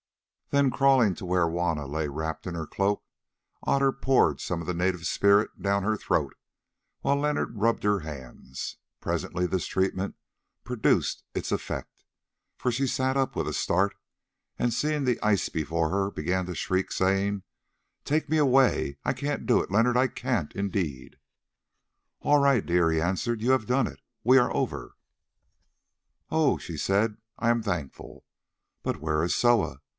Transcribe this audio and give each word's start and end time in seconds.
Then 0.49 0.69
crawling 0.71 1.13
to 1.15 1.25
where 1.25 1.47
Juanna 1.47 1.85
lay 1.85 2.09
wrapped 2.09 2.45
in 2.45 2.55
her 2.55 2.65
cloak, 2.67 3.03
Otter 3.63 3.93
poured 3.93 4.41
some 4.41 4.59
of 4.59 4.67
the 4.67 4.73
native 4.73 5.05
spirit 5.05 5.61
down 5.61 5.83
her 5.83 5.95
throat 5.95 6.35
while 7.01 7.15
Leonard 7.15 7.55
rubbed 7.55 7.83
her 7.83 7.99
hands. 7.99 8.77
Presently 8.99 9.45
this 9.45 9.67
treatment 9.67 10.15
produced 10.65 11.23
its 11.33 11.53
effect, 11.53 12.03
for 12.57 12.69
she 12.69 12.85
sat 12.87 13.15
up 13.15 13.33
with 13.35 13.47
a 13.47 13.53
start, 13.53 13.95
and 14.57 14.73
seeing 14.73 15.05
the 15.05 15.21
ice 15.21 15.47
before 15.49 15.89
her, 15.89 16.09
began 16.11 16.47
to 16.47 16.55
shriek, 16.55 16.91
saying, 16.91 17.43
"Take 18.03 18.27
me 18.27 18.37
away; 18.37 18.97
I 19.05 19.13
can't 19.13 19.45
do 19.45 19.61
it, 19.61 19.71
Leonard, 19.71 19.95
I 19.95 20.07
can't 20.07 20.51
indeed." 20.53 21.15
"All 22.21 22.39
right, 22.39 22.65
dear," 22.65 22.89
he 22.91 22.99
answered, 22.99 23.41
"you 23.41 23.51
have 23.51 23.67
done 23.67 23.87
it. 23.87 24.01
We 24.23 24.37
are 24.37 24.53
over." 24.53 24.97
"Oh!" 26.29 26.57
she 26.57 26.75
said, 26.75 27.17
"I 27.37 27.49
am 27.51 27.61
thankful. 27.61 28.25
But 28.83 28.99
where 28.99 29.23
is 29.23 29.33
Soa? 29.33 29.77